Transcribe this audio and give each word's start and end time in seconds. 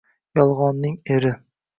…yolgʻonning 0.37 0.95
eri… 1.17 1.33